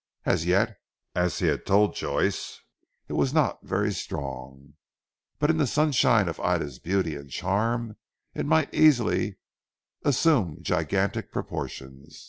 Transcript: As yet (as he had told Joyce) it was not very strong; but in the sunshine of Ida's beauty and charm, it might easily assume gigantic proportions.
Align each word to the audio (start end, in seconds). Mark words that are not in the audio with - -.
As 0.25 0.47
yet 0.47 0.77
(as 1.13 1.37
he 1.37 1.45
had 1.45 1.63
told 1.63 1.93
Joyce) 1.93 2.59
it 3.07 3.13
was 3.13 3.35
not 3.35 3.63
very 3.63 3.93
strong; 3.93 4.73
but 5.37 5.51
in 5.51 5.57
the 5.57 5.67
sunshine 5.67 6.27
of 6.27 6.39
Ida's 6.39 6.79
beauty 6.79 7.15
and 7.15 7.29
charm, 7.29 7.97
it 8.33 8.47
might 8.47 8.73
easily 8.73 9.37
assume 10.03 10.57
gigantic 10.63 11.31
proportions. 11.31 12.19